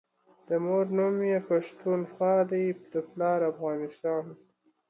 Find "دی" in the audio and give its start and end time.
2.51-2.65